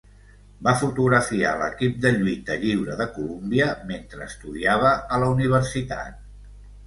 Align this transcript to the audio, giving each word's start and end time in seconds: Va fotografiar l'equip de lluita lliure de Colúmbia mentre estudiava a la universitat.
Va 0.67 0.71
fotografiar 0.83 1.49
l'equip 1.59 1.99
de 2.05 2.11
lluita 2.15 2.55
lliure 2.63 2.97
de 3.03 3.07
Colúmbia 3.17 3.67
mentre 3.91 4.25
estudiava 4.31 4.95
a 5.19 5.23
la 5.25 5.29
universitat. 5.35 6.19